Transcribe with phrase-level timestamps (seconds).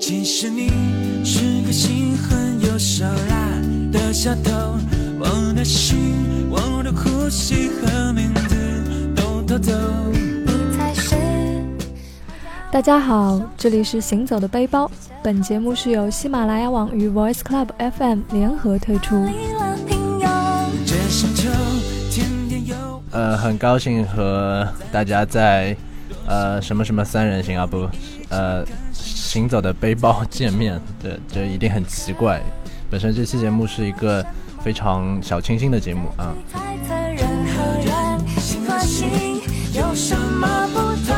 [0.00, 0.68] 其实你
[1.24, 3.48] 是个心狠又手辣
[3.90, 4.78] 的小偷，
[5.18, 9.72] 我的心，我的呼吸和名字都偷走。
[10.12, 11.16] 你才是？
[12.70, 14.88] 大家好，这里是行走的背包。
[15.20, 19.16] 本节目是由喜马拉雅网与 Voice Club FM 联合推出。
[23.10, 25.76] 呃，很高兴和大家在
[26.26, 27.88] 呃什么什么三人行啊不，
[28.28, 32.40] 呃行走的背包见面， 这这一定很奇怪。
[32.90, 34.24] 本身这期节目是一个
[34.62, 39.40] 非常小清新的节目啊，猜测人和人心和心
[39.72, 41.14] 有什么不同？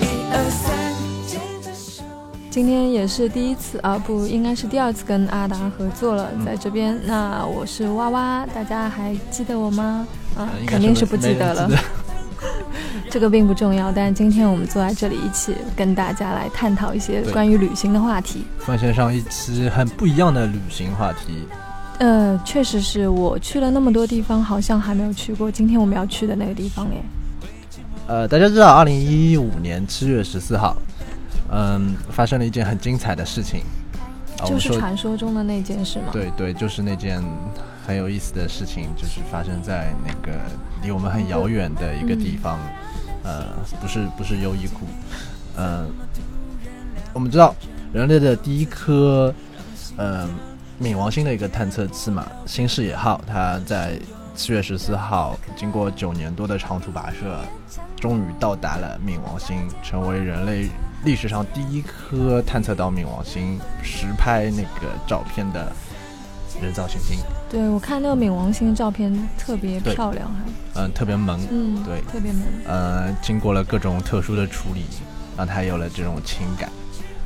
[0.00, 0.94] 一二三，
[1.26, 2.02] 牵着手。
[2.48, 6.98] 今天也是第一次啊，不应该是第二次跟阿达合作了，在这边。
[7.04, 10.06] 那我是哇哇，大家还记得我吗？
[10.36, 11.70] 啊肯定是不记得了。
[13.10, 18.44] 这个并不重要，但今天我们坐在这里一起跟大家来探讨一些关于旅行的话题。
[18.60, 21.44] 奉献上一期很不一样的旅行话题。
[21.98, 27.02] 呃，确实是我去了那么多地方，好像还没有去过今天我们要去的那个地方耶。
[28.06, 30.76] 呃，大家知道，二零一五年七月十四号，
[31.50, 33.62] 嗯，发生了一件很精彩的事情。
[34.40, 36.06] 啊，就是传说中的那件事吗？
[36.12, 37.22] 对对，就是那件
[37.86, 40.38] 很有意思的事情，就是发生在那个
[40.82, 42.58] 离我们很遥远的一个地方，
[43.22, 43.44] 呃，
[43.80, 44.86] 不是不是优衣库，
[45.56, 45.86] 呃，
[47.12, 47.54] 我们知道
[47.92, 49.34] 人类的第一颗，
[49.96, 50.28] 呃，
[50.80, 53.98] 冥王星的一个探测器嘛，新视野号，它在
[54.34, 57.38] 七月十四号经过九年多的长途跋涉，
[57.96, 60.68] 终于到达了冥王星，成为人类
[61.04, 65.70] 历史上第一颗探测到冥王星、实拍那个照片的
[66.62, 67.18] 人造行星。
[67.48, 70.30] 对，我看那个冥王星的照片特别漂亮，
[70.74, 72.42] 还嗯、特别萌，嗯，对特别萌。
[72.66, 74.84] 呃，经过了各种特殊的处理，
[75.36, 76.70] 让它有了这种情感。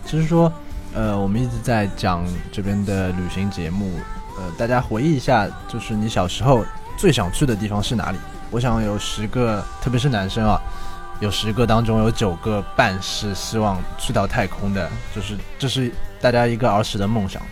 [0.06, 0.52] 就是说，
[0.94, 3.98] 呃，我们一直在讲这边的旅行节目，
[4.38, 6.64] 呃，大家回忆一下，就是你小时候
[6.96, 8.18] 最想去的地方是哪里？
[8.50, 10.60] 我想有十个，特别是男生啊，
[11.20, 17.42] 有十个当中有九个半是希望去到太空的，就是这是大家一个儿时的梦想。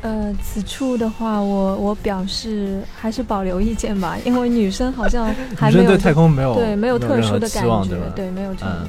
[0.00, 8.86] 呃，此处的话，我我表示还是保留意见吧，因为女生好像还没有对太空没有对没有特殊的感觉对，对，没有这种，嗯，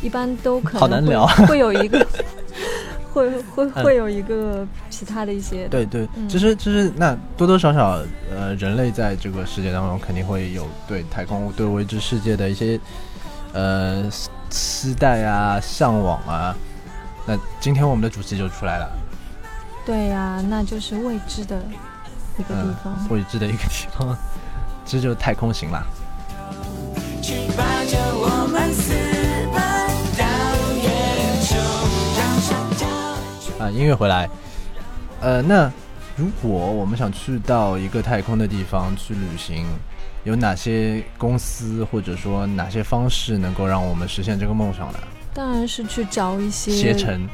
[0.00, 1.26] 一般都可能会好难聊。
[1.48, 2.06] 会有一个
[3.12, 3.84] 会会嗯。
[3.84, 6.28] 会有一个其他的一些对对，嗯。
[6.28, 8.00] 其实就是那多多少少，
[8.32, 12.78] 呃，人类在这个世界当中肯定会有对太空、对未知世界的一些
[13.54, 14.04] 呃
[14.50, 16.54] 期待啊、向往啊。
[17.26, 18.88] 那今天我们的主题就出来了，
[19.88, 21.56] 对呀、那就是未知的
[22.36, 24.14] 一个地嗯方。，未知的一个地方，
[24.84, 25.82] 这就是太空行啦。
[27.22, 28.92] 去吧，就我们私
[29.50, 29.58] 奔
[30.18, 30.26] 到
[30.76, 31.56] 月球，
[32.18, 33.64] 让山脚。
[33.64, 34.28] 啊，音乐回来，
[35.22, 35.72] 呃，那
[36.16, 39.66] 如果我们想去到一个太空的地方去旅行，
[40.22, 44.98] 有哪些公司或者说哪些方式能够让我们实现这个梦想呢？
[45.32, 47.26] 当然是去找一些携程。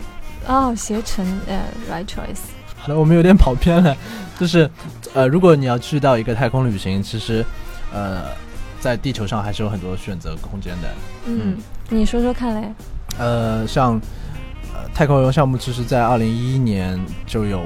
[0.47, 2.41] 哦，携程，呃，right choice。
[2.77, 3.97] 好了，我们有点跑偏了，
[4.38, 4.71] 就是，
[5.15, 7.44] 呃，如果你要去到一个太空旅行，其实，
[7.93, 8.25] 呃，
[8.78, 10.88] 在地球上还是有很多选择空间的。
[11.27, 11.56] 嗯，
[11.88, 12.69] 你说说看嘞。
[13.16, 13.99] 呃，像，
[14.75, 17.65] 呃，太空游项目，其实在二零一一年就有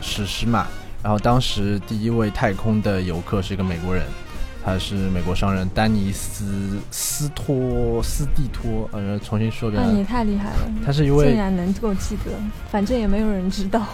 [0.00, 0.66] 实施嘛。
[1.02, 4.06] 然后当时第一位太空的游客是一个美国人，
[4.64, 12.32] 他是美国商人丹尼斯斯托斯蒂托，呃，重新说一遍，那你太厉害了，他是一位竟然能够记得，
[12.70, 13.86] 反正也没有人知道。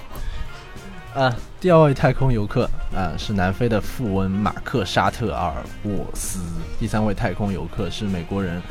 [1.13, 6.39] 啊，第二位太空游客啊是南非的富翁马克沙特阿尔沃斯，
[6.79, 8.63] 第三位太空游客是美国人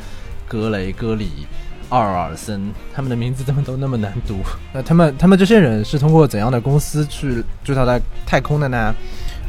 [0.48, 1.46] 格雷戈里
[1.90, 4.38] 奥尔森，他们的名字怎么都那么难读？
[4.72, 8.94] 那他们他们这些人是通过怎样的公司去追到在太空的呢？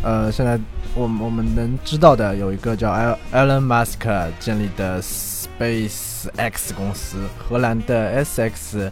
[0.03, 0.59] 呃，现在
[0.93, 8.91] 我们我们能知道的有一个叫 El Elon Musk 建立的 Space X 公司，荷兰的 SX，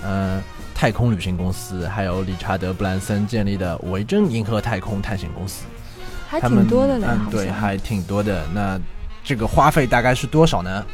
[0.00, 0.40] 呃，
[0.72, 5.64] 太空旅行公司，还有理查德布兰森建立的维珍银河太空探险公司，
[6.28, 8.46] 还挺多的嘞，嗯，对，还挺多的。
[8.54, 8.80] 那
[9.24, 10.86] 这个花费大概是多少呢？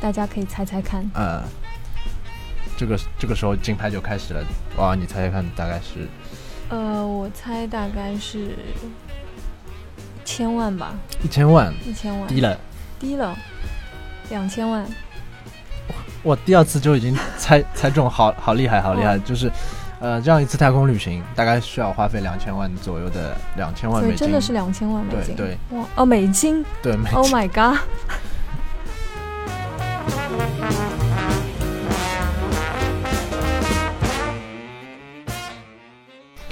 [0.00, 1.04] 大家可以猜猜看。
[1.14, 1.42] 呃，
[2.76, 4.44] 这个这个时候竞拍就开始了，
[4.76, 6.06] 哇，你猜猜看，大概是
[6.68, 8.54] 呃，我猜大概是
[10.28, 10.92] 千万吧，
[11.24, 12.58] 一千万，一千万，低了，
[13.00, 13.34] 低了，
[14.28, 14.84] 两千万。
[16.22, 19.18] 我第二次就已经猜猜中，好好厉害，好厉害！
[19.20, 19.50] 就是，
[20.00, 25.34] 呃，这样一次太空旅行大概需要花费两千万左右的两千万美金，真的是两千万美金。
[25.34, 27.78] 对对，哇哦，美金，对，Oh my god，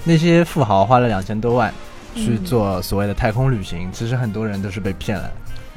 [0.02, 1.74] 那些富豪花了两千多万。
[2.16, 5.30] 去嗯做所谓的太空旅行，其实很多人都是被骗了。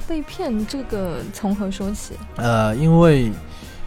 [0.07, 2.15] 被骗这个从何说起？
[2.38, 3.31] 呃，因为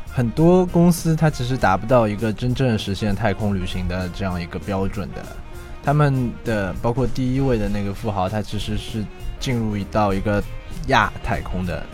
[0.08, 5.24] 很多公司它其实达不到一个真正实现太空旅行的这样一个标准的。
[5.82, 9.04] 他们的包括第一位的那个富豪，他其实是
[9.40, 10.40] 进入一到一个
[10.86, 11.84] 亚太空的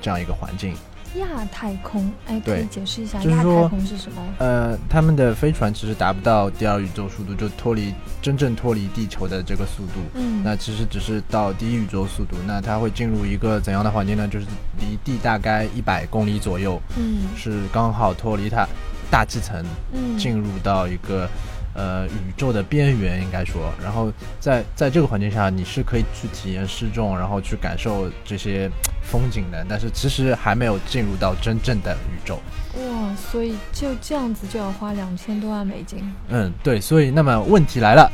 [0.00, 0.76] 这样一个环境。
[1.16, 4.22] 亚太空，哎，可对以解释一下亚太空是什么？
[4.38, 10.00] 呃，他们的飞船其实达不到第二宇宙速度，就脱离真正脱离地球的这个速度。
[10.14, 14.26] 嗯，那其实只是到第一宇宙速度，那它会进入一个怎样的环境呢？
[14.26, 14.46] 就是
[14.78, 18.66] 离地大概一百公里左右，嗯是刚好脱离它
[19.10, 21.28] 大气层，嗯，进入到一个
[21.74, 28.70] 呃宇宙的边缘，应该说，然后在在这个环境下，你是可以去体验失重，然后去感受这些
[29.02, 32.40] 风景的，但是其实还没有进入到真正的宇宙。
[32.76, 35.98] 哇，所以就这样子就要花两千多万美金。
[36.28, 38.10] 嗯，对，所以那么问题来了，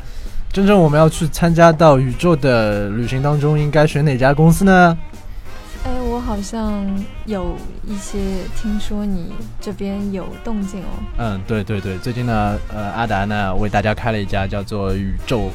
[0.51, 4.97] 真正我们要去参加到宇宙的旅行当中，应该选哪家公司呢？
[6.19, 6.85] 哎，我好像
[7.25, 7.55] 有
[7.87, 8.19] 一些
[8.57, 9.31] 听说你
[9.61, 10.99] 这边有动静哦。
[11.17, 15.49] 嗯，对对对，最近呢，呃，阿达呢为大家开了一家叫做宇宙，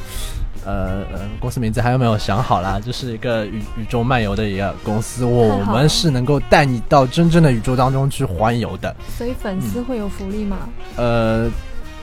[0.65, 2.81] 呃呃，公司名字还有没有想好啦？
[2.81, 8.95] 就是一个宇宇宙漫游的一个公司，我们是能够带你到真正的宇宙当中去环游的。
[9.19, 10.57] 所以粉丝会有福利吗？
[10.97, 11.47] 呃，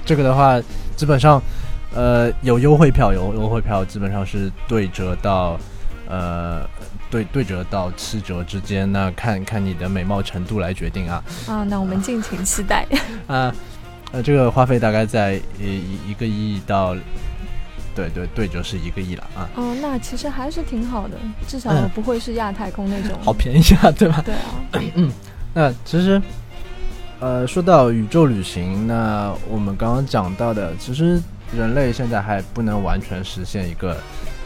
[0.05, 0.61] 这个的话，
[0.95, 1.41] 基本上，
[1.95, 5.57] 呃，有优惠票，有优惠票，基本上是对折到，
[6.07, 6.67] 呃，
[7.09, 11.23] 对对折到七折之间，那看看你的美貌程度来决定啊。
[11.47, 12.85] 啊，那我们敬请期待。
[13.27, 13.53] 啊，
[14.11, 16.95] 呃，这个花费大概在一一一个亿到，
[17.95, 21.17] 对对对就是一个亿了啊，哦，那其实还是挺好的，
[21.47, 23.17] 至少嗯不会是亚太空那种。
[23.23, 24.21] 好便宜啊，对吧？
[24.25, 25.11] 对啊，嗯
[25.53, 26.21] 那其实，
[27.19, 31.21] 呃，说到宇宙旅行，那我们刚刚讲到的，其实
[31.55, 33.97] 人类现在还不能完全实现一个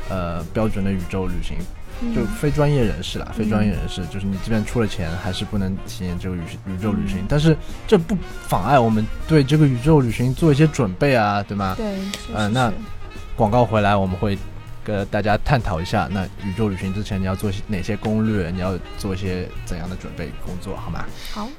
[0.09, 1.57] 呃标准的宇宙旅行，
[2.13, 7.19] 就嗯非专业人士啦，非专业嗯人士，就是你即便出了钱，还是不能体验这个宇宇宙旅行。
[7.19, 7.55] 嗯但是
[7.87, 8.17] 这不
[8.47, 11.73] 妨碍我们对这个宇宙旅行做一些准备啊，对吗？
[11.77, 12.71] 对，是是呃那
[13.35, 14.37] 广告回来，我们会
[14.83, 21.05] 跟大家探讨一下，那宇宙旅行之前你要做哪些攻略，你要做一些怎样的准备工作，好吗？
[21.31, 21.49] 好。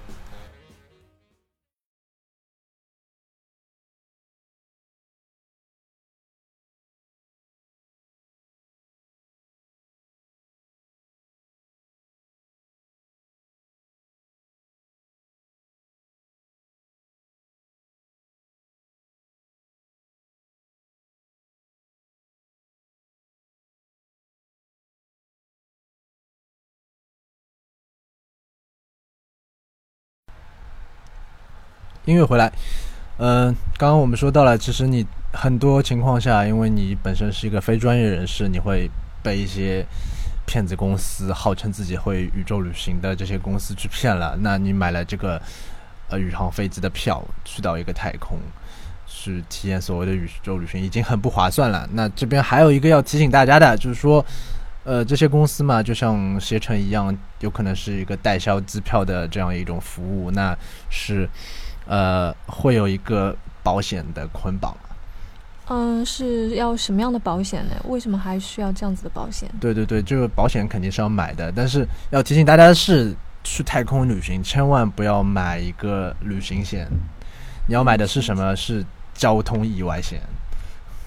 [32.06, 32.50] 音乐回来，
[33.18, 38.88] 嗯、刚刚我们说到了，其实你很多情况下，因为你本身是一个非专业人士，你会
[39.24, 39.84] 被一些
[40.46, 44.36] 骗子公司号称自己会宇宙旅行的这些公司去骗了。
[44.40, 45.42] 那你买了这个
[46.08, 48.38] 呃宇航飞机的票，去到一个太空。
[49.08, 51.88] 去体验所谓的宇宙旅行已经很不划算了。
[51.92, 54.24] 那这边还有一个要提醒大家的，就是说，
[54.84, 60.56] 呃，这些公司嘛，就像携程一样，有可能是一个代销机票的这样一种服务，那
[60.90, 61.28] 是
[61.86, 64.76] 呃会有一个保险的捆绑。
[65.68, 67.74] 嗯，是要什么样的保险呢？
[67.88, 69.50] 为什么还需要这样子的保险？
[69.60, 73.12] 对对对，这个保险肯定是要买的，但是要提醒大家的是，
[73.42, 76.88] 去太空旅行千万不要买一个旅行险，
[77.66, 78.54] 你要买的是什么？
[78.54, 80.20] 是交通意外险。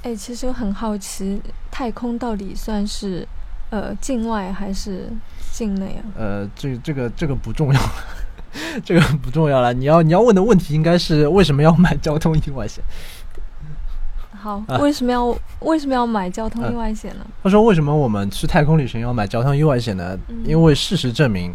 [0.04, 3.26] 哎，其实我很好奇，太空到底算是
[3.70, 5.10] 呃境外还是
[5.54, 6.04] 境内啊？
[6.18, 7.80] 呃，这这个这个不重要，
[8.84, 9.74] 这个不重要了。
[9.74, 12.84] 你要你要问的问题应该是为什么要买交通意外险？
[14.32, 17.26] 好，啊为什么要为什么要买交通啊意外险呢？
[17.44, 20.18] 他说为什么我们去太空旅行要买交通意外险呢？
[20.30, 21.54] 嗯因为事实证明，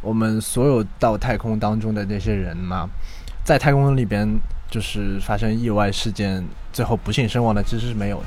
[0.00, 2.88] 我们所有到太空当中的那些人嘛，
[3.44, 4.26] 在太空里边
[4.70, 8.24] 就是发生意外事件，最后不幸身亡的其实是没有的。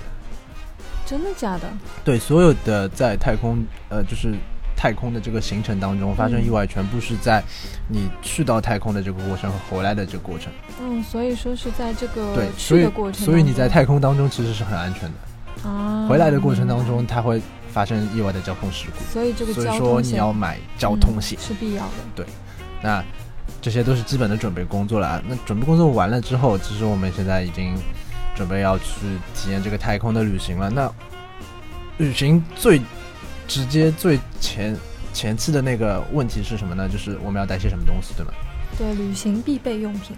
[1.08, 1.64] 真的假的？
[2.04, 4.36] 对，所有的在太空呃就是
[4.76, 7.44] 太空的这个行程当中发生意外，全部是在
[7.88, 10.52] 你去到太空的这个过程和回来的这个过程。
[10.82, 17.42] 嗯，所以说是在这个对，所以去的过程所以你在太空当中其实是很安全的，啊回来的过程当中它会
[17.72, 21.42] 发生意外的交通事故，所以这个所以说你要买交通险嗯。
[21.42, 21.92] 是必要的。
[22.16, 22.26] 对
[22.82, 23.04] 那
[23.62, 25.22] 这些都是基本的准备工作了啊。
[25.28, 27.76] 那准备工作完了之后，其实我们现在已经
[28.36, 28.86] 准备要去
[29.34, 30.70] 体验这个太空的旅行了。
[30.70, 30.92] 那
[31.98, 32.80] 旅行最
[33.48, 34.76] 直接、最前
[35.14, 36.90] 前期的那个问题是什么呢？
[36.90, 38.32] 就是我们要带些什么东西，对吗？
[38.78, 40.16] 对，旅行必备用品。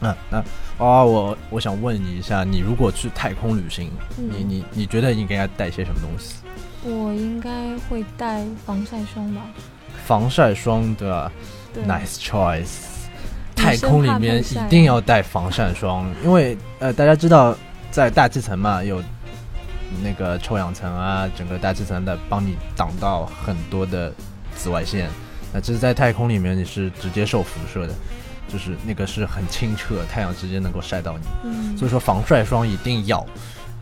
[0.00, 0.38] 那那
[0.84, 6.34] 啊，我我想问你一下，你如果去太空旅行，嗯你你你觉得应该带些什么东西？
[6.82, 9.42] 我应该会带防晒霜吧？
[10.04, 11.30] 防晒霜的
[11.72, 12.92] 对 nice choice。
[13.56, 17.56] 太空里面一定要带防晒霜，因为呃，大家知道
[17.90, 19.02] 在大气层嘛，有
[20.02, 24.12] 那个臭氧层啊，整个大气层的帮你挡到很多的
[24.56, 25.08] 紫外线。
[25.52, 27.94] 那这是在太空里面你是直接受辐射的，
[28.48, 31.26] 就是那个是很清澈，太阳直接能够晒到你。
[31.44, 33.24] 嗯所以说防晒霜一定要。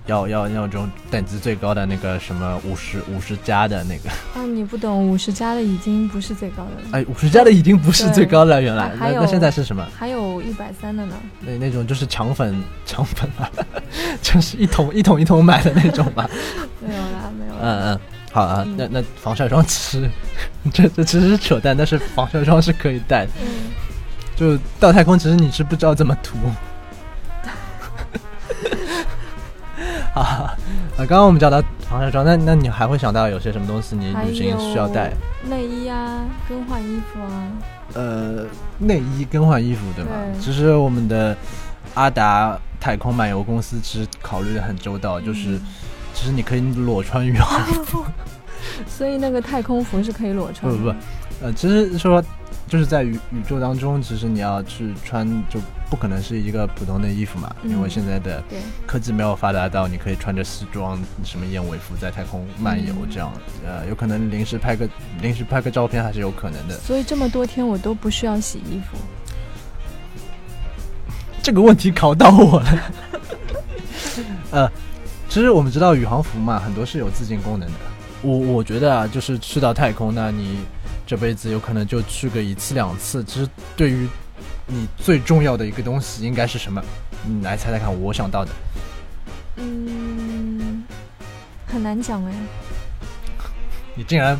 [0.06, 9.86] 要要要这种等级最高的那个什么五十五十加的那个，啊，你不懂，五十加的已经不是最高的了，哎，五十加的已经不是最高了，原来那那现在是什么？
[9.96, 11.14] 还有一百三的呢。
[11.40, 13.48] 那那种就是抢粉抢粉嘛，
[14.20, 16.28] 就是一桶一桶一桶买的那种吧。
[16.84, 17.58] 没有啦，没有啦。
[17.62, 18.00] 嗯嗯，
[18.32, 20.10] 好啊，嗯那那防晒霜其实
[20.72, 23.30] 这这其实是扯淡，但是防晒霜是可以带的。
[23.40, 23.70] 嗯，
[24.34, 26.36] 就到太空，其实你是不知道怎么涂。
[30.20, 30.54] 啊，
[30.98, 35.12] 呃，刚刚我们讲到防晒霜，那那你还会想到有些什么东西你旅行需要带？
[35.48, 37.48] 内衣啊，更换衣服啊。
[37.94, 38.44] 呃，
[38.78, 40.10] 内衣更换衣服，对吗？
[40.32, 41.36] 对其实我们的
[41.94, 45.62] 阿达太空漫游公司其实考虑的很周到，就是嗯
[46.14, 47.46] 其实你可以裸穿羽绒
[47.86, 48.04] 服，
[48.86, 50.78] 所以那个太空服是可以裸穿的。
[50.78, 50.96] 不不不，
[51.44, 52.22] 呃，其实说
[52.68, 58.42] 就是在宇宇宙当中，其实你要去穿就不可能是一个普通的衣服嘛，嗯因为现在的，
[58.86, 63.32] 科技没有发达到你可以穿着西装、什么燕尾服在太空漫游嗯这样，
[63.66, 64.88] 呃，有可能临时拍个
[65.20, 66.78] 临时拍个照片还是有可能的。
[66.78, 68.96] 所以这么多天我都不需要洗衣服。
[71.42, 72.78] 这个问题考到我了。
[74.52, 74.70] 呃，
[75.28, 77.74] 其实我们知道宇航服嘛，很多是有自净功能的。
[78.22, 80.58] 我我觉得啊，就是去到太空，那你
[81.06, 83.22] 这辈子有可能就去个一次两次。
[83.24, 84.08] 其实对于
[84.66, 86.82] 你最重要的一个东西应该是什么？
[87.26, 88.50] 你来猜猜看，我想到的。
[89.56, 90.84] 嗯，
[91.66, 92.32] 很难讲哎。
[93.94, 94.38] 你竟然，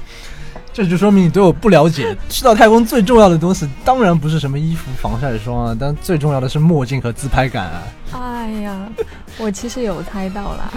[0.73, 2.17] 这就说明你对我不了解。
[2.31, 7.83] 去到太空最重要的东西，当然不是什么衣服、防晒霜啊，但最重要的是墨镜和自拍杆啊。
[8.13, 8.89] 哎呀，
[9.39, 10.73] 我其实有猜到啦。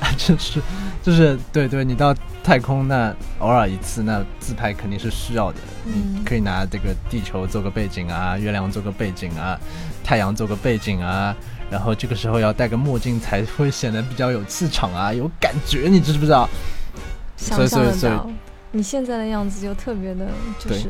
[0.00, 0.60] 啊， 就是
[1.02, 5.58] 就是对对，你到太空那偶尔一次，那自拍肯定是需要的。
[5.86, 9.58] 嗯你可以拿这个地球做个背景啊，月亮做个背景啊，
[10.02, 11.34] 太阳做个背景啊，
[11.70, 16.48] 然后这个时候要戴个墨镜才会显得比较有气场啊，有感觉，你知不知道？
[17.36, 18.30] 所以想象得所以到，
[18.72, 20.26] 你现在的样子就特别的，
[20.58, 20.88] 就是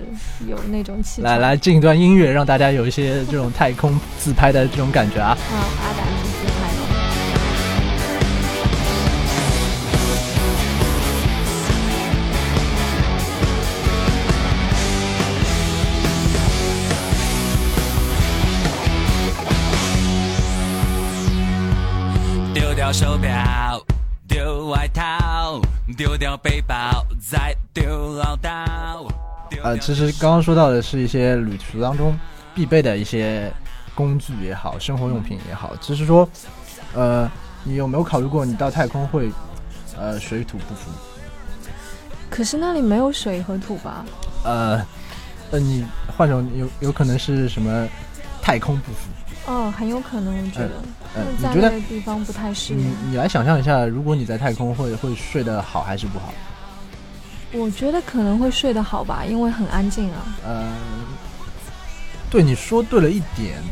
[0.49, 1.31] 有那种气场。
[1.31, 5.37] 来来，进一段音乐，让大家有一些这种太空自拍的这种感觉啊。
[5.51, 6.06] 好，阿达
[22.97, 23.79] 手表，
[24.27, 25.61] 丢外套，
[25.99, 29.07] 丢掉背包，再丢唠叨。
[29.51, 32.19] 丢呃，其实刚刚说到的是一些旅途当中
[32.55, 33.53] 必备的一些
[33.95, 35.77] 工具也好，生活用品也好。
[35.79, 36.27] 只是说，
[36.95, 37.31] 呃，
[37.65, 39.31] 你有没有考虑过，你到太空会，
[39.99, 40.91] 呃，水土不服？
[42.31, 44.07] 可是那里没有水和土吧？
[44.43, 44.83] 呃，
[45.51, 45.85] 呃，你
[46.17, 47.87] 换种有有可能是什么
[48.41, 49.11] 太空不服？
[49.47, 50.71] 哦，很有可能，我觉得。
[51.31, 53.13] 你觉得那个地方不太适你应。
[53.13, 56.33] 你来想象一下，如果你在太空会会睡得好还是不好？
[57.53, 60.37] 我觉得可能会睡得好吧，因为很安静啊。
[60.45, 60.69] 呃，
[62.29, 63.63] 对，你说对了一点，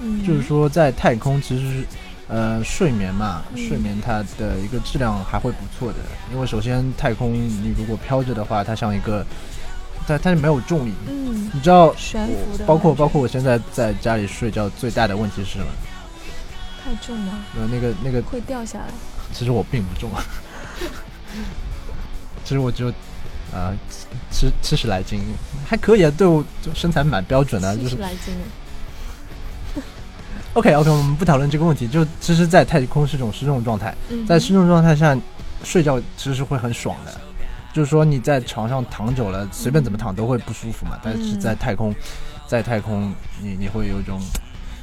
[0.00, 1.84] 嗯，就是说在太空其实是，
[2.28, 5.98] 呃，睡眠嘛，嗯睡眠它的一个质量还会不错的，
[6.32, 9.26] 因为首先太空你如果飘着的话，它像一个，
[10.06, 10.92] 它它是没有重力。
[11.08, 15.66] 嗯，你知道悬浮的包括包括我现在在家里睡觉最大的问题是什么？
[16.84, 18.84] 太重了，呃，那个那个，会掉下来。
[19.32, 20.10] 其实我并不重，
[22.44, 22.92] 其实我只有，
[23.52, 23.74] 呃，
[24.30, 25.18] 七七十来斤，
[25.66, 28.34] 还可以啊，对我就身材蛮标准的，啊就是七十来斤。
[30.52, 35.18] OK OK，我们不讨论这个问题，就其实，在太空是一种失重状态，嗯，在失重状态下
[35.64, 37.20] 睡觉其实是会很爽的，
[37.74, 41.92] 就是说你在床上躺久了，随便怎么躺都会不舒服嘛，但是在太空，
[42.46, 43.12] 在太空
[43.42, 44.20] 你你会有一种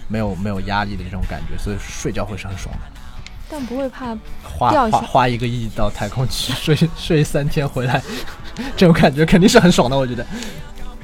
[0.10, 3.00] 没有没有压力的这种感觉，所以睡觉会是很爽的。
[3.50, 8.02] 但不会怕花花花一个亿到太空去睡 睡三天回来，
[8.76, 10.26] 这种感觉肯定是很爽的，我觉得。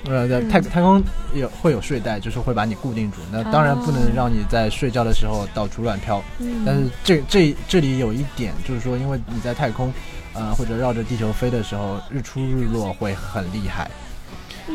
[0.05, 1.03] 呃，对嗯太太空
[1.33, 3.17] 有会有睡袋，就是会把你固定住。
[3.31, 6.23] 那当然不能哦让你在睡觉的时候到处乱飘。
[6.39, 9.91] 嗯，但是这这这里有一点，就是说，因为你在太空，
[10.37, 13.89] 呃，或者绕着地球飞的时候，日出日落会很厉害。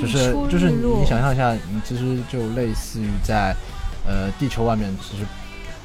[0.00, 3.54] 就是就是你想象一下，你其实就类似于在
[4.06, 5.24] 呃地球外面其实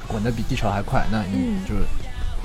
[0.06, 1.74] 滚得比地球还快，那你嗯就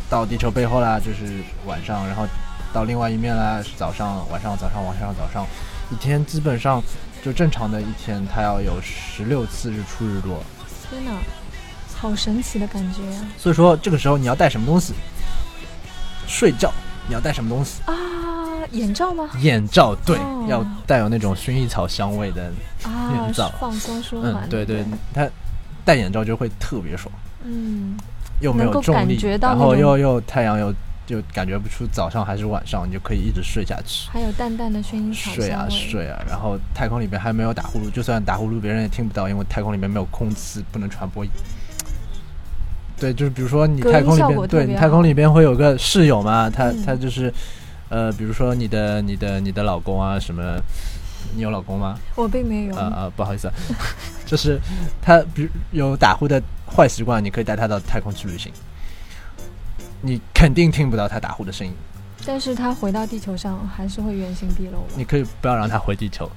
[0.09, 2.27] 到地球背后啦，就是晚上，然后
[2.73, 5.47] 到另外一面啦是早上，晚上早上晚上早上，
[5.89, 6.83] 一天基本上
[7.23, 10.43] 就正常的一天，它要有十六次日出日落。
[10.89, 11.11] 天哪，
[11.95, 14.93] 好神奇的感觉呀、所以说这个时候你要带什么东西？
[16.27, 16.71] 睡觉
[17.07, 17.81] 你要带什么东西？
[17.85, 17.93] 啊！
[18.71, 19.29] 眼罩吗？
[19.41, 22.51] 眼罩，对，哦要带有那种薰衣草香味的。
[22.83, 25.27] 啊眼罩，放松舒缓、嗯，对对不，它
[25.85, 27.95] 戴眼罩就会特别爽，嗯，
[28.39, 30.73] 又没有重力，觉到然后又又太阳又
[31.05, 34.09] 就感觉不出早上还是晚上，你就可以一直睡下去。
[34.09, 41.23] 还有淡淡的薰衣草睡啊睡啊，然后太空里边还没有打呼噜，就算打呼噜别人也听不到，因为太空里面没有空气，不能传播。
[42.99, 47.33] 对，就是比如说你太空里边，对你太空里边会有个室友嘛，他嗯他就是，
[47.89, 50.57] 呃，比如说你的你的你的老公啊什么，
[51.35, 51.97] 你有老公吗？
[52.15, 52.75] 我并没有。
[52.75, 53.53] 啊啊，不好意思啊，
[54.25, 54.59] 就是
[55.01, 58.51] 他比如有打呼的坏习惯，你可以带他到太空去旅行，
[60.01, 61.73] 你肯定听不到他打呼的声音。
[62.25, 64.85] 但是他回到地球上还是会原形毕露？
[64.95, 66.29] 你可以不要让他回地球，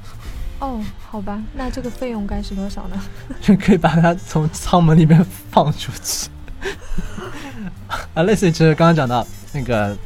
[0.59, 3.01] 哦，好吧，那这个费用该是多少呢？
[3.41, 6.29] 就可以把他从舱门里面放出去。
[8.15, 9.97] 啊，类似于其实刚刚讲到那个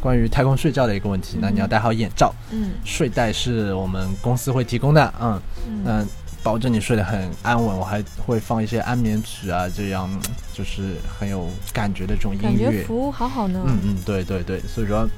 [0.00, 6.06] 关于太空睡觉的一个问题，那你要戴好眼罩，嗯睡袋是我们公司会提供的，嗯，嗯，那
[6.42, 7.78] 保证你睡得很安稳。
[7.78, 10.20] 我还会放一些安眠曲啊，这样嗯
[10.52, 12.70] 就是很有感觉的这种音乐。
[12.80, 13.62] 觉服务好好呢。
[13.64, 15.08] 嗯嗯，对对对，所以说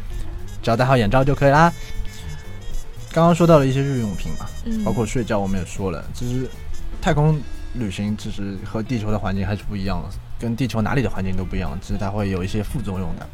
[0.63, 1.73] 只要戴好眼罩就可以啦。
[3.11, 6.47] 刚刚说到了一些日用品嘛，嗯，包括睡觉，我们也说了，其实
[7.01, 7.41] 太空
[7.75, 13.27] 旅行其实和地球的环境还是不一样的，跟地球哪里的环境都不一样，其实它会有一些副作用的。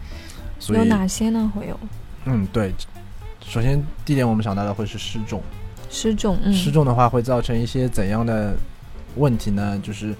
[0.59, 1.51] 所以，有哪些呢？
[1.55, 1.81] 会有
[2.27, 2.73] 嗯，对，
[3.41, 5.43] 首先第一点我们想到的会是失重，
[5.89, 8.55] 失重，嗯，失重的话会造成一些怎样的
[9.17, 9.81] 问题呢？
[9.83, 10.15] 就是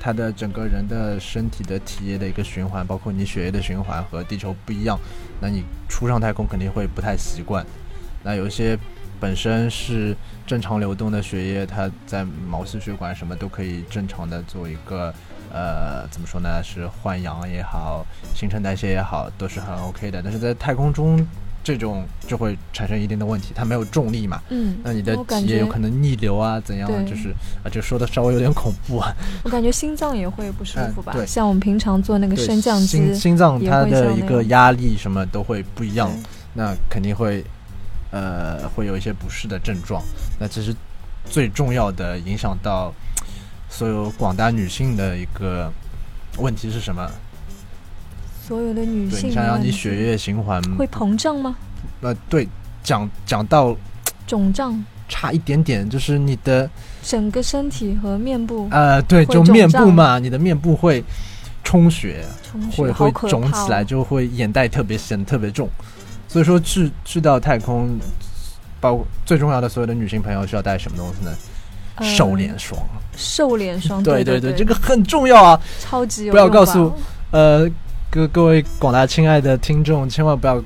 [0.00, 4.98] 它的整个人的身体的体液的一个循环，包括你血液的循环和地球不一样，
[5.40, 7.64] 那你出上太空肯定会不太习惯。
[8.22, 8.78] 那有一些
[9.20, 15.14] 本身是正常流动的血液，它在毛细血管什么都可以正常的做一个
[15.54, 16.60] 呃怎么说呢？
[16.64, 20.20] 是换氧也好，新陈代谢也好，都是很 OK 的。
[20.20, 21.24] 但是在太空中，
[21.62, 27.30] 这种就会产生一定的问题，它没有重力嘛，嗯，那你的我感体液有可能逆流啊，怎样就是
[27.62, 29.14] 啊，就说的稍微有点恐怖啊。
[29.44, 31.12] 我感觉心脏也会不舒服吧？
[31.14, 36.10] 嗯对像我们平常做那个升降机心，心脏它的一个压力什么都会不一样，
[36.52, 37.44] 那肯定会
[38.10, 40.02] 呃会有一些不适的症状。
[40.38, 40.74] 那其实
[41.24, 42.92] 最重要的影响到
[43.76, 45.68] 所有广大女性的一个
[46.38, 47.10] 问题是什么？
[48.46, 51.56] 所有的女性你想想你血液循环会膨胀吗？
[52.00, 52.48] 呃对
[52.84, 53.76] 讲讲到
[54.28, 56.70] 肿胀，差一点点，就是你的
[57.02, 61.02] 整个身体和面部呃对，就面部嘛，你的面部会
[61.64, 62.24] 充血。
[62.44, 65.68] 充血，会会肿起来，哦就会眼袋特别显得特别重。
[66.28, 67.98] 所以说去去到太空，
[68.80, 71.32] 包括最重要的所有的女性朋友需要带什么东西呢？
[71.96, 72.80] 呃瘦脸霜。
[73.16, 75.60] 瘦脸霜，对对对，这个很重要啊！
[75.78, 76.92] 超级有不要告诉
[77.30, 77.64] 呃，
[78.10, 80.60] 各各位广大亲爱的听众，千万不要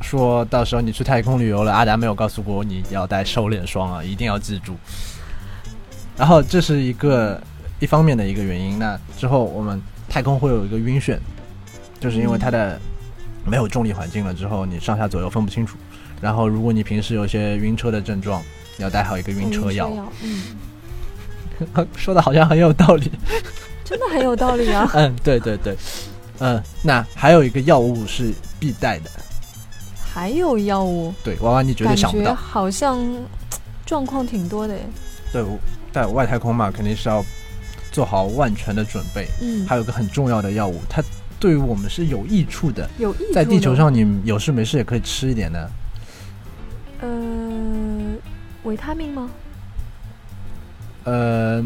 [0.00, 4.76] 说到时候你去太空旅游了，阿达没有告诉过你要带瘦脸霜啊，一定要记住。
[6.16, 7.40] 然后这是一个
[7.80, 8.78] 一方面的一个原因。
[8.78, 11.18] 那之后我们太空会有一个晕眩，
[11.98, 12.78] 就是因为它的
[13.44, 15.76] 没有重力环境了之后，你上下左右分不清楚。
[16.20, 18.40] 然后如果你平时有些晕车的症状，
[18.76, 19.90] 你要带好一个晕车药。
[20.22, 20.42] 嗯，
[21.96, 23.10] 说的好像很有道理。
[23.84, 24.90] 真的很有道理啊。
[24.94, 25.76] 嗯，对对对，
[26.40, 29.10] 嗯，那还有一个药物是必带的。
[30.12, 32.34] 还有药物，对，娃娃你绝对想不到。
[32.34, 32.98] 好像
[33.86, 34.82] 状况挺多的耶。
[35.32, 35.42] 对，
[35.92, 37.24] 在外太空嘛，肯定是要
[37.90, 39.26] 做好万全的准备。
[39.40, 41.02] 嗯，还有个很重要的药物，它
[41.40, 42.88] 对于我们是有益处的。
[42.98, 45.70] 有益在地球上，你有事没事也可以吃一点的。
[47.00, 47.08] 呃，
[48.64, 49.30] 维他命吗？
[51.08, 51.64] 呃，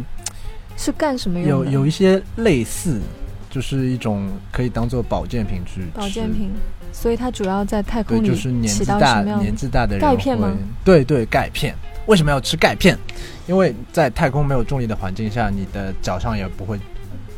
[0.76, 1.70] 是干什么用的？
[1.70, 3.00] 有有一些类似，
[3.50, 5.86] 就是一种可以当做保健品去。
[5.92, 6.52] 保健品，
[6.92, 10.52] 所以它主要在太，空里就是年纪大年纪大的人钙片吗？
[10.84, 11.74] 对对，钙片。
[12.06, 12.96] 为什么要吃钙片？
[13.46, 16.78] 因为在太空没有重力的环境下，你的脚上也不会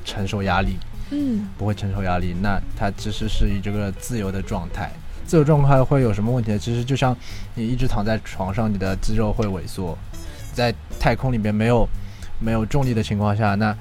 [0.05, 0.77] 承受压力，
[1.11, 2.35] 嗯，不会承受压力。
[2.41, 4.91] 那它其实是以这个自由的状态。
[5.27, 6.59] 自由状态会有什么问题呢？
[6.59, 7.17] 其实就像
[7.55, 9.97] 你一直躺在床上，你的肌肉会萎缩。
[10.55, 11.87] 在太空里面没有
[12.39, 13.77] 没有重力的情况下，那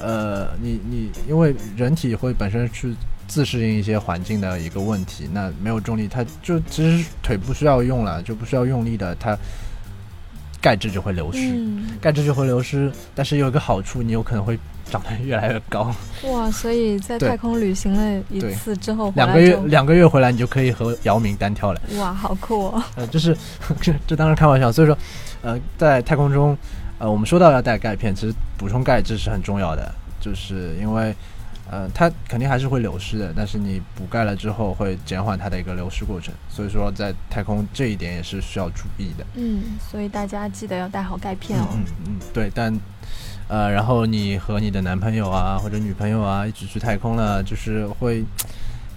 [0.00, 2.94] 呃，你你因为人体会本身去
[3.26, 9.36] 自适应一些环境的一个问题，那没有重力，它就其实腿不需要用了，就不需要用力的，它
[10.60, 12.90] 钙质就会流失，嗯，钙质就会流失。
[13.14, 14.58] 但是有一个好处，你有可能会
[14.90, 15.94] 长得越来越高。
[16.24, 21.80] 哇，所以在太空旅行了一次之后，两个月两个月回来，你就可以和姚明单挑了。
[21.98, 22.82] 哇，好酷哦！
[22.96, 23.36] 呃，就是
[23.80, 24.70] 这 这当然开玩笑。
[24.70, 24.96] 所以说，
[25.42, 26.56] 呃，在太空中，
[26.98, 31.14] 呃，我们说到要带钙片，其实补充钙质是很重要的，就是因为，
[31.70, 36.34] 呃，它肯定还是会流失的，但是你补钙了之后，会减缓它的一个流失过程。
[36.48, 39.24] 所以说，在太空这一点也是需要注意的。
[39.36, 41.68] 嗯，所以大家记得要带好钙片哦。
[41.72, 42.78] 嗯嗯，对，但。
[43.52, 48.24] 呃，然后你和你的男朋友啊或者女朋友啊一起去太空了，就是会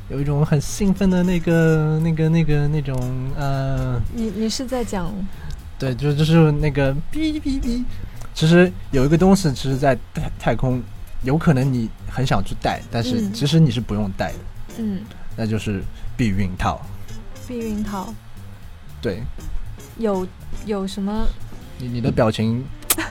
[0.09, 2.95] 有一种很兴奋的那个、那个、那个那种
[3.35, 5.11] 呃，你你是在讲
[5.79, 7.83] 对，就就是那个哔哔哔。
[8.35, 10.79] 其实有一个东西，其实，在太太空，
[11.23, 14.37] 有可能你很想去戴，但是嗯其实你是不用戴的，
[14.79, 15.01] 嗯
[15.35, 15.81] 那就是
[16.15, 16.79] 避孕套。
[17.47, 18.13] 避孕套
[19.01, 19.21] 对
[19.97, 20.25] 有
[20.65, 21.25] 有什么？
[21.77, 22.63] 你你的表情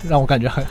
[0.09, 0.65] 让我感觉很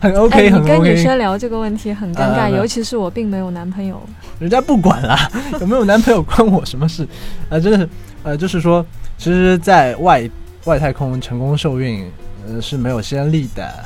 [0.00, 0.96] 很 OK，哎，很你跟女。
[0.96, 4.00] 生聊这个问题很尴尬，呃尤其是我并没有男朋友。
[4.38, 7.06] 人家不管啦， 有没有男朋友关我什么事？
[7.50, 7.88] 呃，真的是，
[8.22, 8.84] 呃，就是说，
[9.18, 10.28] 其实，在外
[10.64, 12.10] 外太空成功受孕，
[12.48, 13.84] 呃，是没有先例的。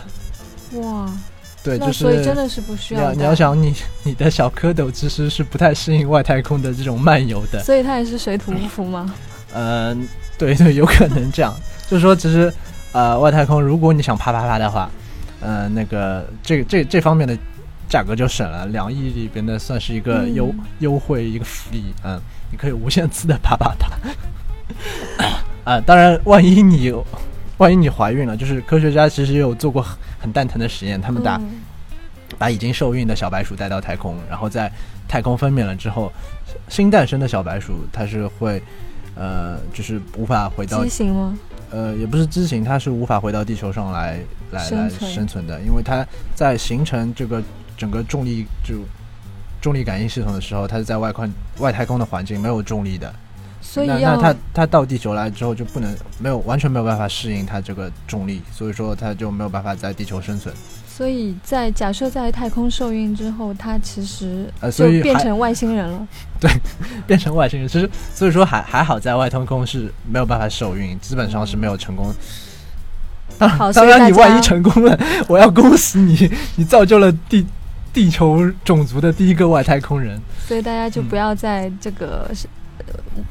[0.75, 1.11] 哇，
[1.63, 7.63] 对，那就是所以真的是不需你要你要想你你的小蝌蚪其实是不太适应外太空的这种漫游的。
[7.65, 9.13] 所以它也是水土不服吗？
[9.55, 11.55] 嗯、 对对，有可能这样。
[11.89, 12.53] 就是说，其实
[12.93, 14.91] 呃，外太空如果你想啪啪啪的话，
[15.41, 17.37] 呃，那个这这这方面的
[17.89, 21.85] 价格就省了，两亿里边的算是一个嗯优、优惠一个福利。
[22.05, 23.89] 嗯，你可以无限次的啪啪啪。
[25.65, 26.93] 啊，当然，万一你
[27.59, 31.61] 万一你怀孕了，就是科学家其实也有做过很很蛋疼的实验，他们打、嗯。
[32.37, 34.71] 把已经受孕的小白鼠带到太空，然后在
[35.09, 36.13] 太空分娩了之后，
[36.69, 38.63] 新诞生的小白鼠它是会，
[39.17, 41.37] 呃，就是无法回到畸形吗？
[41.71, 44.21] 呃，也不是畸形，它是无法回到地球上来
[44.53, 47.43] 来来生存的，因为它在形成这个
[47.77, 48.77] 整个重力就
[49.61, 53.13] 重力感应系统的时候，它是在外宽外太空的环境没有重力的，
[53.61, 60.55] 所以那他他到地球来之后就不能没有完全没有办法适应他这个重力，所以说他就没有办法在地球生存。
[60.87, 66.09] 所以在假设在太空受孕之后，他其实呃就所以变成外星人了。
[66.41, 66.51] 对
[67.07, 67.69] 变成外星人。
[67.69, 72.13] 其实所以说还还好，在外太空是没有办法受孕，基本上是没有成功。
[73.39, 77.47] 当然，你万一成功了， 我要恭喜你，你造就了地
[77.93, 80.21] 地球种族的第一个外太空人。
[80.49, 82.29] 所以大家就嗯不要在这个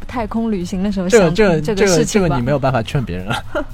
[0.07, 2.19] 太空旅行的时候这个这这个这个这。
[2.21, 3.43] 个你没有办法劝别人了。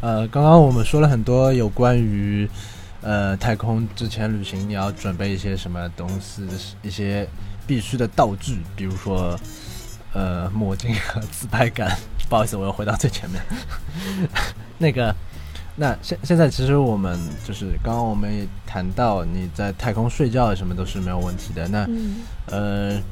[0.00, 2.48] 呃，刚刚我们说了很多有关于
[3.02, 6.46] 呃太空之前旅行你要准备一些什么东西，
[6.82, 7.28] 一些
[7.66, 9.36] 必须的道具，比如说
[10.12, 11.90] 呃墨镜和自拍杆。
[12.28, 13.40] 不好意思，我又回到最前面。
[14.78, 15.14] 那个，
[15.78, 21.68] 那现现在其实我们就是刚刚我们也谈到，你在太空睡觉什么都是没有问题的。
[21.68, 23.02] 那嗯，呃，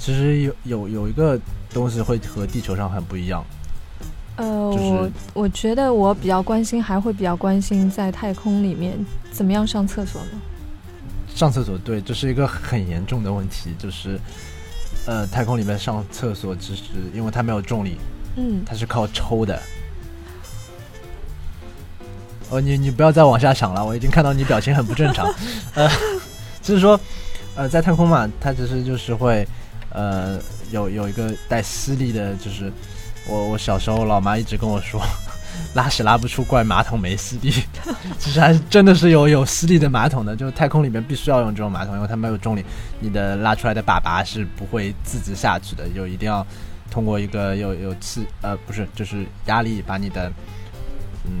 [0.00, 1.38] 其实有有有一个
[1.72, 3.44] 东西会和地球上很不一样，
[4.34, 5.10] 呃，就是我
[5.42, 8.98] 我觉得我比较关心，还会比较关心在太空里面
[9.30, 10.40] 怎么样上厕所呢？
[11.32, 14.18] 上厕所，对，这是一个很严重的问题，就是
[15.06, 16.82] 呃，太空里面上厕所，其实
[17.14, 17.96] 因为它没有重力，
[18.34, 19.56] 嗯，它是靠抽的。
[22.50, 25.26] 哦，你你不要再往下想了，我已经看到你表情很不正常。
[25.74, 25.88] 呃，
[26.62, 26.98] 就是说，
[27.54, 29.46] 呃，在太空嘛，它其实就是会，
[29.90, 30.38] 呃，
[30.70, 32.72] 有有一个带吸力的，就是
[33.26, 35.00] 我我小时候老妈一直跟我说，
[35.74, 37.52] 拉屎拉不出怪马桶没吸力，
[38.18, 42.64] 其实还是真的是有有吸力的马桶的，就是太空里面必须要用这种马桶，因为它没有重力，
[43.00, 46.46] 你的拉出来的粑粑是不会自己下去的，就一定要
[46.90, 50.34] 通过一个有有气呃不是就是压力把你的嗯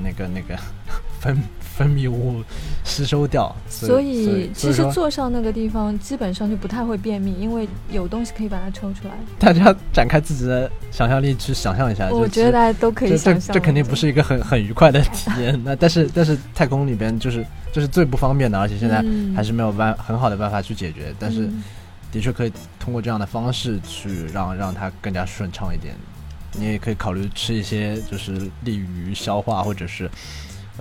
[0.02, 0.56] 那个那个
[1.20, 2.42] 分分泌物
[2.84, 9.14] 吸收掉，所以以其实坐上那个地方基本上就不太会便秘，因为有东西可以把它抽出来。
[9.38, 13.54] 大家展开自己的想象力去想象一下，我觉得大家都可以想象。
[13.54, 15.60] 这肯定不是一个很很愉快的体验。
[15.64, 21.14] 那但是但是太空里边就是就是最不方便的，而且现在嗯还是没有办很好的办法去解决。
[21.18, 21.62] 但是嗯
[22.10, 25.94] 的确可以通过这样的方式去让让它更加顺畅一点。
[26.52, 28.32] 你也可以考虑吃一些就是
[28.64, 30.10] 利于消化或者是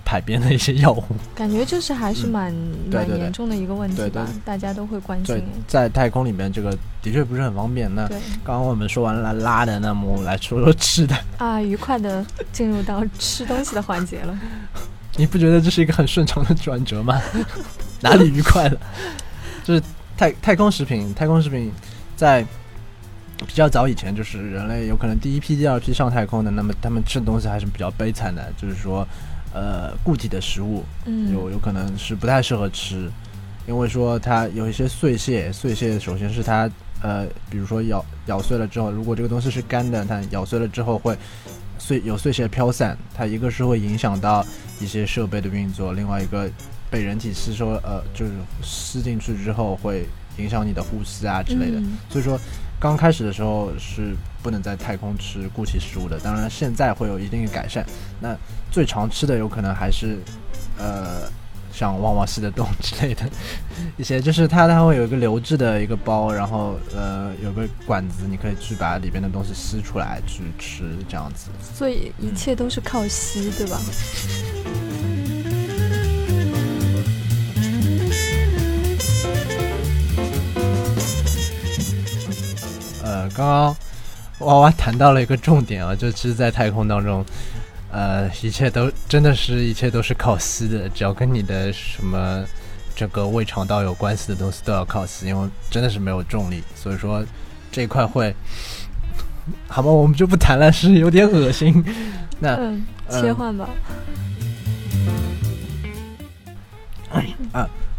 [0.06, 1.04] 排便的一些药物。
[1.36, 2.54] 感觉就是还是嗯蛮、
[2.92, 7.94] 蛮严重的一个问题吧，大家都会关心在太空里面这个的确不是很方便。
[7.94, 8.08] 那
[8.44, 11.18] 刚刚我们说完了拉的，那么我们来说说吃的。
[11.38, 14.38] 啊，愉快的进入到吃东西的环节了。
[15.18, 17.20] 你不觉得这是一个很顺畅的转折吗？
[18.02, 18.80] 哪里愉快了？
[19.64, 19.82] 就是
[20.16, 21.72] 太太空食品，太空食品
[22.16, 22.46] 在
[23.46, 29.08] 比较早以前，就是人类有可能第一批、第二批上太空的，那么他们吃的东西还是比较悲惨的，就是说，
[29.54, 33.12] 呃，固体的食物嗯，有有可能是不太适合吃，
[33.68, 36.68] 因为说它有一些碎屑，碎屑首先是它
[37.04, 41.16] 呃，比如说咬咬碎了之后，如果这个东西是干的，它咬碎了之后会
[41.78, 44.44] 碎有碎屑飘散，它一个是会影响到
[44.80, 46.50] 一些设备的运作，另外一个
[46.90, 48.32] 被人体吸收呃就是
[48.64, 52.40] 吸进去之后会影响你的呼吸啊之类的，嗯所以说。
[52.80, 57.86] 刚开始的时候是不能在太空吃固体食物的，当然现在会有一定的改善。
[58.20, 58.36] 那
[58.72, 60.20] 最常吃的有可能还是，
[60.78, 61.28] 呃，
[61.74, 63.28] 像旺旺吸的洞之类的
[63.98, 71.50] 一些，就是它它会有一个流质的一个包，然后呃有个管子，你可以去把里边的东西吸出来去吃，这样子。
[71.74, 73.80] 所以一切都是靠吸，对吧？
[83.38, 83.76] 刚刚
[84.40, 87.24] 娃娃谈到了一个重点啊，就其实，在太空当中，
[87.92, 92.44] 呃，一切都真的是一切都是靠吸的，只要跟你的什么
[92.96, 97.24] 这个胃肠道有关系的东西都要靠吸，因为真的是没有重力，所以说
[97.72, 98.36] 这一块会，
[99.70, 101.86] 好吧，我们就不谈了，是有点恶心。
[102.40, 103.70] 那嗯，嗯切换吧。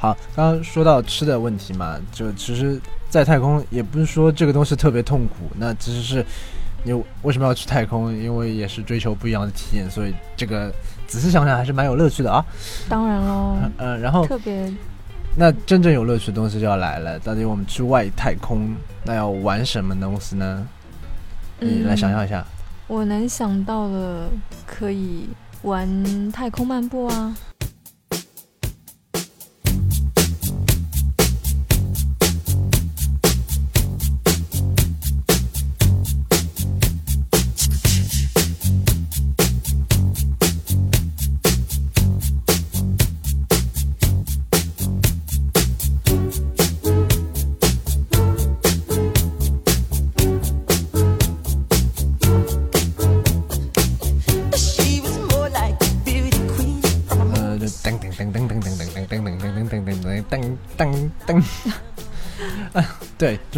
[0.01, 6.25] 好，刚刚说到吃的问题嘛，就其实，在太空也不是说这个东西特别痛苦，那其实是
[6.85, 6.93] 你
[7.23, 8.13] 为什么要去太空？
[8.13, 10.73] 因为也是追求不一样的体验，所以这个
[11.07, 12.45] 仔细想想还是蛮有乐趣的啊。
[12.89, 14.73] 当然喽，呃，然后特别
[15.37, 20.67] 那真正有乐趣的东西就要来了，到底我们去外太空那要玩什么东西呢？
[21.61, 22.45] 你来想象一下。
[22.87, 24.29] 我能想到的
[24.67, 25.29] 可以
[25.63, 27.37] 玩太空漫步啊，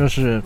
[0.01, 0.43] 就是，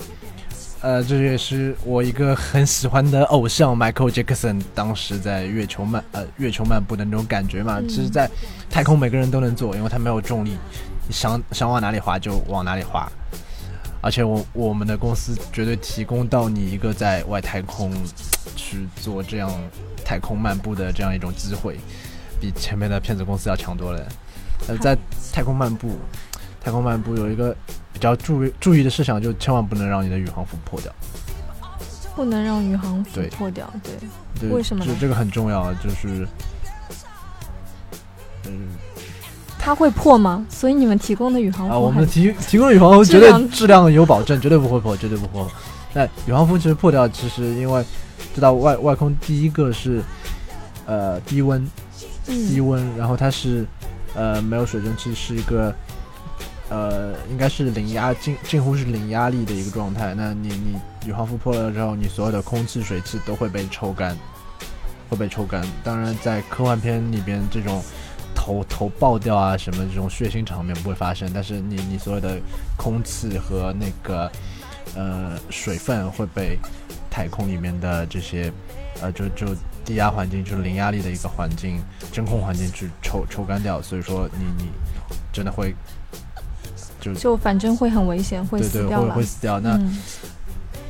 [0.80, 7.78] 呃，这也是我一个很喜欢的偶像 Michael Jackson 当时在月球漫呃月球漫步的那种感觉嘛。
[7.78, 8.28] 嗯其实，在
[8.68, 10.58] 太空每个人都能做，因为它没有重力，
[11.06, 13.08] 你想想往哪里滑就往哪里滑。
[14.00, 17.92] 而且我我们的公司绝对提供到你一个在外太空
[18.56, 19.48] 去做这样
[20.04, 21.78] 太空漫步的这样一种机会，
[22.40, 24.04] 比前面的骗子公司要强多了。
[24.66, 24.98] 呃，在
[25.32, 25.96] 太空漫步，
[26.60, 30.92] 太空漫步有一个比较注意注意的事项，就千万不能让你的宇航服破掉。
[32.14, 33.68] 不能让宇航服破掉。
[33.82, 33.92] 对，
[34.38, 36.28] 对，为什么呢这这个很重要，就是，
[38.46, 38.68] 嗯
[39.58, 40.46] 它会破吗？
[40.48, 45.50] 所以你们提供的宇航服啊，我们提提供的宇航服绝对质量有保证，绝对不会破，绝对不会破。
[45.92, 47.82] 那宇航服其实破掉，其实因为
[48.34, 50.02] 知道外外空第一个是
[50.84, 51.64] 呃低温，
[52.26, 53.66] 低嗯温，然后它是
[54.14, 55.74] 呃没有水蒸气，是一个
[56.70, 60.14] 呃应该是零压近近乎是零压力的一个状态。
[60.14, 64.16] 那你你宇航服破了之后，你所有的空气、水汽都会被抽干，
[65.09, 65.64] 会被抽干。
[65.83, 67.83] 当然，在科幻片里边，这种
[68.35, 72.40] 头头爆掉啊什么这种血腥场面不会发生，但是你你所有的
[72.77, 74.31] 空气和那个
[74.96, 76.59] 呃水分会被
[77.11, 78.53] 太空里面的这些
[79.00, 81.79] 呃就就低压环境，就是零压力的一个环境，
[82.11, 84.70] 真空环境去抽抽干掉，所以说你你
[85.33, 85.74] 真的会
[87.12, 89.60] 就就反正会很危险，会对对会死掉吧会死掉。
[89.60, 89.98] 那、嗯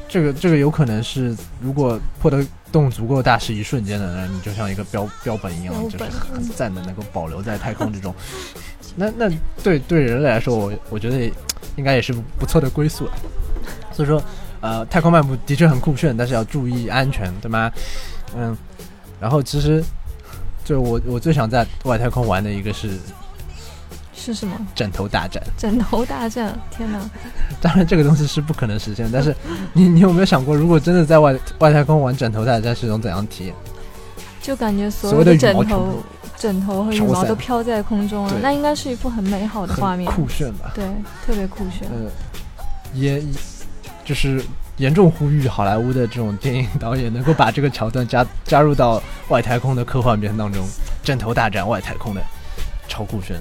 [0.07, 8.14] 这个这个有可能是如果破的洞足够大，是一瞬间的，那你就像一个标标本一样，就是很很赞的，能够保留在太空之中。
[8.94, 9.29] 那那
[9.64, 11.33] 对对人类来说，我我觉得也
[11.74, 13.12] 应该也是不错的归宿了。
[13.92, 14.22] 所以说，
[14.61, 17.68] 呃，太空漫步的确很酷炫，但是要注意安全，对吗？
[18.37, 18.57] 嗯，
[19.20, 19.83] 然后其实
[20.64, 22.90] 就我我最想在外太空玩的一个是
[24.25, 24.57] 是什么？
[24.75, 25.43] 枕头大战。
[25.59, 26.59] 枕头大战！
[26.71, 26.99] 天哪，
[27.61, 29.09] 当然，这个东西是不可能实现。
[29.13, 29.35] 但是
[29.73, 33.55] 你，你有没有想过，如果真的在外外太空玩枕头大战是一种怎样体验？
[34.41, 36.03] 就感觉所所有的枕头
[36.37, 40.11] 枕头和羽毛都飘在空中了，那应该是一幅很美好的画面。
[40.11, 40.73] 酷炫吧？
[40.75, 40.85] 对，
[41.25, 41.89] 特别酷炫。
[41.89, 42.11] 呃，
[42.93, 43.23] 也
[44.05, 44.45] 就是
[44.77, 50.63] 严重呼吁好莱坞的这种电影导演能够把这个桥段加加入到外太空的科幻片当中，
[51.03, 52.21] 枕头大战外太空的
[52.87, 53.37] 超酷炫。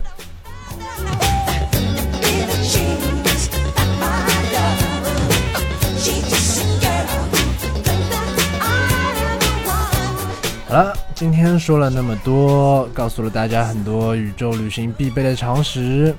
[10.73, 16.15] 好了，今天说了那么多，告诉了大家很多宇宙旅行必备的常识。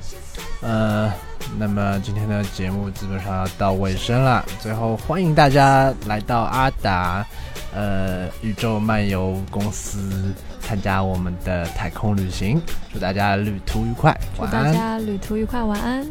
[0.60, 1.12] 呃，
[1.58, 4.44] 那么今天的节目基本上要到尾声了。
[4.60, 7.26] 最后，欢迎大家来到阿达
[7.74, 12.62] 呃宇宙漫游公司参加我们的太空旅行。
[12.92, 14.66] 祝大家旅途愉快，祝晚安。
[14.66, 16.06] 大家旅途愉快，晚安。